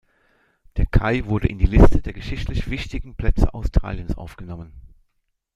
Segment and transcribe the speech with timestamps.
[0.77, 4.73] Der Kai wurde in die Liste der geschichtlich wichtigen Plätze Australiens aufgenommen.